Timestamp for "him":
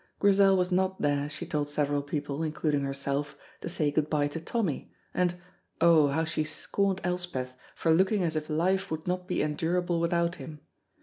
10.37-10.61